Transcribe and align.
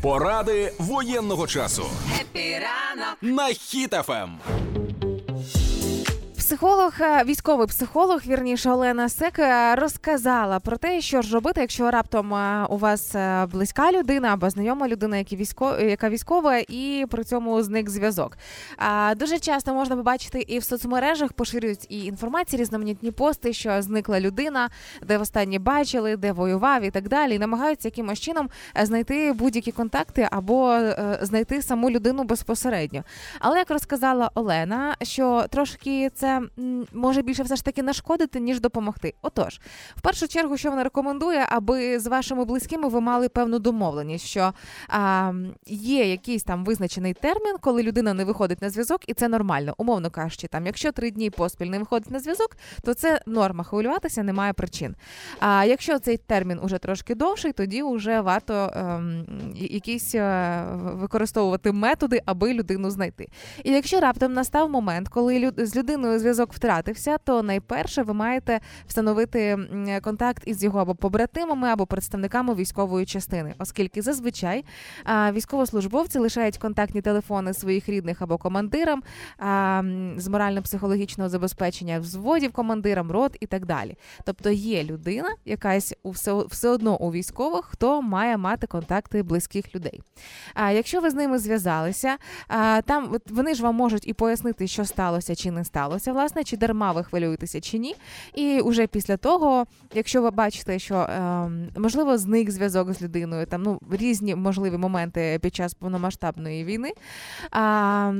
Поради 0.00 0.72
воєнного 0.78 1.46
часу 1.46 1.86
Епіранок 2.20 3.16
на 3.22 3.54
Ем. 4.08 4.57
Психолог, 6.48 6.92
е, 7.00 7.24
військовий 7.24 7.66
психолог, 7.66 8.20
вірніше 8.26 8.70
Олена 8.70 9.08
Сек, 9.08 9.38
е, 9.38 9.74
розказала 9.74 10.60
про 10.60 10.76
те, 10.76 11.00
що 11.00 11.22
ж 11.22 11.34
робити, 11.34 11.60
якщо 11.60 11.90
раптом 11.90 12.34
е, 12.34 12.66
у 12.70 12.76
вас 12.76 13.16
близька 13.52 13.92
людина 13.92 14.28
або 14.28 14.50
знайома 14.50 14.88
людина, 14.88 15.16
які 15.16 15.36
військо, 15.36 15.76
яка 15.76 16.08
військова, 16.08 16.58
і 16.58 17.06
при 17.10 17.24
цьому 17.24 17.62
зник 17.62 17.90
зв'язок. 17.90 18.38
Дуже 19.16 19.38
часто 19.38 19.74
можна 19.74 19.96
побачити 19.96 20.40
і 20.40 20.58
в 20.58 20.64
соцмережах 20.64 21.32
поширюють 21.32 21.86
і 21.88 22.04
інформації, 22.04 22.60
різноманітні 22.60 23.10
пости, 23.10 23.52
що 23.52 23.82
зникла 23.82 24.20
людина, 24.20 24.70
де 25.02 25.18
востаннє 25.18 25.58
бачили, 25.58 26.16
де 26.16 26.32
воював 26.32 26.82
і 26.82 26.90
так 26.90 27.08
далі. 27.08 27.34
І 27.34 27.38
намагаються 27.38 27.88
якимось 27.88 28.20
чином 28.20 28.48
знайти 28.82 29.32
будь-які 29.32 29.72
контакти 29.72 30.28
або 30.30 30.78
знайти 31.20 31.62
саму 31.62 31.90
людину 31.90 32.24
безпосередньо. 32.24 33.04
Але 33.38 33.58
як 33.58 33.70
розказала 33.70 34.30
Олена, 34.34 34.96
що 35.02 35.44
трошки 35.50 36.10
це 36.14 36.37
може 36.92 37.22
більше 37.22 37.42
все 37.42 37.56
ж 37.56 37.64
таки 37.64 37.82
нашкодити, 37.82 38.40
ніж 38.40 38.60
допомогти. 38.60 39.14
Отож, 39.22 39.60
в 39.96 40.00
першу 40.00 40.28
чергу, 40.28 40.56
що 40.56 40.70
вона 40.70 40.84
рекомендує, 40.84 41.46
аби 41.48 41.98
з 41.98 42.06
вашими 42.06 42.44
близькими 42.44 42.88
ви 42.88 43.00
мали 43.00 43.28
певну 43.28 43.58
домовленість, 43.58 44.26
що 44.26 44.52
а, 44.88 45.32
є 45.66 46.10
якийсь 46.10 46.42
там 46.42 46.64
визначений 46.64 47.14
термін, 47.14 47.56
коли 47.60 47.82
людина 47.82 48.14
не 48.14 48.24
виходить 48.24 48.62
на 48.62 48.70
зв'язок, 48.70 49.00
і 49.06 49.14
це 49.14 49.28
нормально. 49.28 49.74
Умовно 49.78 50.10
кажучи, 50.10 50.46
там, 50.46 50.66
якщо 50.66 50.92
три 50.92 51.10
дні 51.10 51.30
поспіль 51.30 51.66
не 51.66 51.78
виходить 51.78 52.10
на 52.10 52.20
зв'язок, 52.20 52.56
то 52.84 52.94
це 52.94 53.20
норма 53.26 53.64
хвилюватися, 53.64 54.22
немає 54.22 54.52
причин. 54.52 54.94
А 55.40 55.64
якщо 55.64 55.98
цей 55.98 56.16
термін 56.16 56.60
уже 56.62 56.78
трошки 56.78 57.14
довший, 57.14 57.52
тоді 57.52 57.82
вже 57.82 58.20
варто 58.20 58.70
ем, 58.74 59.24
якісь 59.54 60.14
е, 60.14 60.64
використовувати 60.74 61.72
методи, 61.72 62.20
аби 62.26 62.54
людину 62.54 62.90
знайти. 62.90 63.28
І 63.64 63.70
якщо 63.72 64.00
раптом 64.00 64.32
настав 64.32 64.70
момент, 64.70 65.08
коли 65.08 65.38
люд- 65.38 65.66
з 65.66 65.76
людиною 65.76 66.18
зв'язок 66.18 66.27
втратився, 66.32 67.18
то 67.18 67.42
найперше 67.42 68.02
ви 68.02 68.14
маєте 68.14 68.60
встановити 68.86 69.58
контакт 70.02 70.42
із 70.46 70.64
його 70.64 70.78
або 70.78 70.94
побратимами, 70.94 71.68
або 71.68 71.86
представниками 71.86 72.54
військової 72.54 73.06
частини, 73.06 73.54
оскільки 73.58 74.02
зазвичай 74.02 74.64
військовослужбовці 75.32 76.18
лишають 76.18 76.58
контактні 76.58 77.00
телефони 77.00 77.54
своїх 77.54 77.88
рідних 77.88 78.22
або 78.22 78.38
командирам 78.38 79.02
з 80.16 80.28
морально-психологічного 80.28 81.28
забезпечення 81.28 82.00
взводів 82.00 82.52
командирам, 82.52 83.10
рот 83.10 83.36
і 83.40 83.46
так 83.46 83.66
далі. 83.66 83.96
Тобто 84.24 84.50
є 84.50 84.84
людина, 84.84 85.28
якась 85.44 85.94
у 86.02 86.10
все, 86.10 86.44
все 86.44 86.68
одно 86.68 86.96
у 86.96 87.12
військових, 87.12 87.64
хто 87.64 88.02
має 88.02 88.36
мати 88.36 88.66
контакти 88.66 89.22
близьких 89.22 89.74
людей. 89.74 90.00
А 90.54 90.70
якщо 90.70 91.00
ви 91.00 91.10
з 91.10 91.14
ними 91.14 91.38
зв'язалися, 91.38 92.16
там 92.84 93.16
вони 93.30 93.54
ж 93.54 93.62
вам 93.62 93.74
можуть 93.74 94.08
і 94.08 94.12
пояснити, 94.12 94.66
що 94.66 94.84
сталося 94.84 95.34
чи 95.34 95.50
не 95.50 95.64
сталося, 95.64 96.12
власне, 96.18 96.44
чи 96.44 96.56
дарма 96.56 96.92
ви 96.92 97.04
хвилюєтеся 97.04 97.60
чи 97.60 97.78
ні. 97.78 97.94
І 98.34 98.60
вже 98.64 98.86
після 98.86 99.16
того, 99.16 99.66
якщо 99.94 100.22
ви 100.22 100.30
бачите, 100.30 100.78
що 100.78 100.94
ем, 100.94 101.68
можливо 101.76 102.18
зник 102.18 102.50
зв'язок 102.50 102.92
з 102.92 103.02
людиною, 103.02 103.46
там 103.46 103.62
ну 103.62 103.80
різні 103.90 104.34
можливі 104.34 104.76
моменти 104.76 105.38
під 105.42 105.54
час 105.54 105.74
повномасштабної 105.74 106.64
війни, 106.64 106.92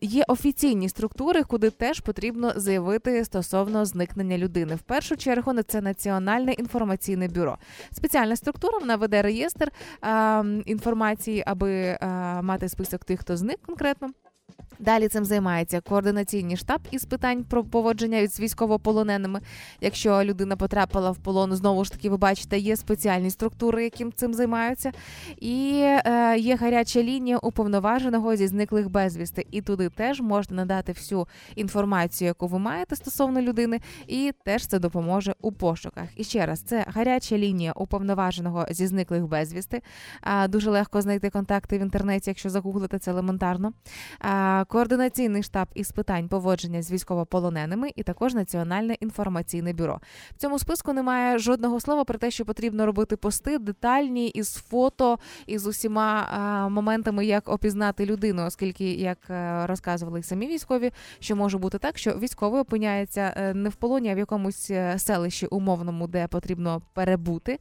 є 0.00 0.24
офіційні 0.28 0.88
структури, 0.88 1.42
куди 1.42 1.70
теж 1.70 2.00
потрібно 2.00 2.52
заявити 2.56 3.24
стосовно 3.24 3.84
зникнення 3.84 4.38
людини. 4.38 4.74
В 4.74 4.82
першу 4.82 5.16
чергу 5.16 5.62
це 5.62 5.80
Національне 5.80 6.52
інформаційне 6.52 7.28
бюро. 7.28 7.58
Спеціальна 7.92 8.36
структура 8.36 8.78
вона 8.78 8.96
веде 8.96 9.22
реєстр 9.22 9.72
а, 10.00 10.44
інформації, 10.66 11.42
аби 11.46 11.98
а, 12.00 12.42
мати 12.42 12.68
список 12.68 13.04
тих, 13.04 13.20
хто 13.20 13.36
зник 13.36 13.58
конкретно. 13.66 14.10
Далі 14.78 15.08
цим 15.08 15.24
займається 15.24 15.80
координаційний 15.80 16.56
штаб 16.56 16.80
із 16.90 17.04
питань 17.04 17.44
про 17.44 17.64
поводження 17.64 18.26
з 18.26 18.40
військовополоненими. 18.40 19.40
Якщо 19.80 20.24
людина 20.24 20.56
потрапила 20.56 21.10
в 21.10 21.16
полон, 21.16 21.54
знову 21.54 21.84
ж 21.84 21.92
таки, 21.92 22.10
ви 22.10 22.16
бачите, 22.16 22.58
є 22.58 22.76
спеціальні 22.76 23.30
структури, 23.30 23.84
яким 23.84 24.12
цим 24.12 24.34
займаються, 24.34 24.92
і 25.40 25.72
е, 25.82 26.36
є 26.38 26.56
гаряча 26.56 27.02
лінія 27.02 27.38
уповноваженого 27.38 28.36
зі 28.36 28.46
зниклих 28.46 28.90
безвісти. 28.90 29.46
І 29.50 29.62
туди 29.62 29.88
теж 29.88 30.20
можна 30.20 30.56
надати 30.56 30.92
всю 30.92 31.26
інформацію, 31.56 32.26
яку 32.26 32.46
ви 32.46 32.58
маєте 32.58 32.96
стосовно 32.96 33.40
людини, 33.40 33.80
і 34.06 34.32
теж 34.44 34.66
це 34.66 34.78
допоможе 34.78 35.34
у 35.40 35.52
пошуках. 35.52 36.08
І 36.16 36.24
ще 36.24 36.46
раз, 36.46 36.60
це 36.60 36.84
гаряча 36.88 37.38
лінія 37.38 37.72
уповноваженого 37.72 38.66
зі 38.70 38.86
зниклих 38.86 39.26
безвісти. 39.26 39.82
А, 40.20 40.48
дуже 40.48 40.70
легко 40.70 41.02
знайти 41.02 41.30
контакти 41.30 41.78
в 41.78 41.80
інтернеті, 41.80 42.30
якщо 42.30 42.50
загуглити 42.50 42.98
це 42.98 43.10
елементарно. 43.10 43.72
А, 44.20 44.61
координаційний 44.64 45.42
штаб 45.42 45.68
із 45.74 45.92
питань 45.92 46.28
поводження 46.28 46.82
з 46.82 46.92
військовополоненими, 46.92 47.90
і 47.96 48.02
також 48.02 48.34
Національне 48.34 48.94
інформаційне 49.00 49.72
бюро. 49.72 50.00
В 50.36 50.40
цьому 50.40 50.58
списку 50.58 50.92
немає 50.92 51.38
жодного 51.38 51.80
слова 51.80 52.04
про 52.04 52.18
те, 52.18 52.30
що 52.30 52.44
потрібно 52.44 52.86
робити 52.86 53.16
пости 53.16 53.58
детальні 53.58 54.28
із 54.28 54.54
фото 54.54 55.18
із 55.46 55.66
усіма 55.66 56.28
моментами, 56.70 57.26
як 57.26 57.48
опізнати 57.48 58.06
людину, 58.06 58.46
оскільки, 58.46 58.92
як 58.92 59.18
е, 59.30 59.66
розказували 59.66 60.22
самі 60.22 60.46
військові, 60.46 60.90
що 61.20 61.36
може 61.36 61.58
бути 61.58 61.78
так, 61.78 61.98
що 61.98 62.10
військовий 62.18 62.60
опиняється 62.60 63.34
е, 63.36 63.54
не 63.54 63.68
в 63.68 63.74
полоні, 63.74 64.10
а 64.10 64.14
в 64.14 64.18
якомусь 64.18 64.70
е, 64.70 64.94
селищі 64.98 65.46
умовному, 65.46 66.06
де 66.06 66.26
потрібно 66.26 66.82
перебути. 66.92 67.58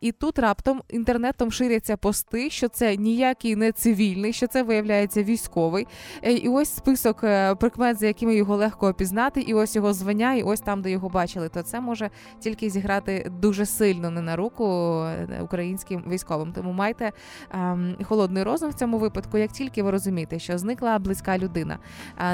І 0.00 0.12
тут 0.12 0.38
раптом 0.38 0.82
інтернетом 0.88 1.52
ширяться 1.52 1.96
пости, 1.96 2.50
що 2.50 2.68
це 2.68 2.96
ніякий 2.96 3.56
не 3.56 3.72
цивільний, 3.72 4.32
що 4.32 4.46
це 4.46 4.62
виявляється 4.62 5.22
військовий. 5.22 5.86
Е, 6.22 6.32
І 6.32 6.48
ось 6.48 6.74
список 6.74 7.24
е, 7.24 7.54
прикмет, 7.54 7.98
за 7.98 8.06
якими 8.06 8.34
його 8.34 8.56
легко 8.56 8.88
опізнати, 8.88 9.40
і 9.40 9.54
ось 9.54 9.76
його 9.76 9.92
звання, 9.92 10.34
і 10.34 10.42
ось 10.42 10.60
там, 10.60 10.82
де 10.82 10.90
його 10.90 11.08
бачили. 11.08 11.48
То 11.48 11.62
це 11.62 11.80
може 11.80 12.10
тільки 12.40 12.70
зіграти 12.70 13.30
дуже 13.40 13.66
сильно 13.66 14.10
не 14.10 14.22
на 14.22 14.36
руку 14.36 14.64
е, 15.04 15.40
українським 15.42 16.04
військовим. 16.08 16.52
Тому 16.52 16.72
майте 16.72 17.12
ем, 17.50 17.96
холодний 18.04 18.42
розум 18.42 18.70
в 18.70 18.74
цьому 18.74 18.98
випадку. 18.98 19.38
Як 19.38 19.52
тільки 19.52 19.82
ви 19.82 19.90
розумієте, 19.90 20.38
що 20.38 20.58
зникла 20.58 20.98
близька 20.98 21.38
людина, 21.38 21.78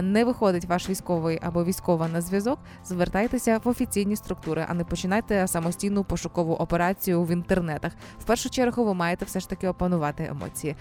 не 0.02 0.24
виходить 0.24 0.64
ваш 0.64 0.90
військовий 0.90 1.38
або 1.42 1.64
військова 1.64 2.08
на 2.08 2.20
зв'язок, 2.20 2.58
звертайтеся 2.84 3.60
в 3.64 3.68
офіційні 3.68 4.16
структури, 4.16 4.66
а 4.68 4.74
не 4.74 4.84
починайте 4.84 5.46
самостійну 5.46 6.04
пошукову 6.04 6.54
операцію 6.54 7.22
в 7.22 7.30
інтернетах. 7.30 7.92
В 8.18 8.24
першу 8.24 8.50
чергу 8.50 8.84
ви 8.84 8.94
маєте 8.94 9.24
все 9.24 9.40
ж 9.40 9.48
таки 9.48 9.68
опанувати 9.68 10.26
емоції. 10.30 10.76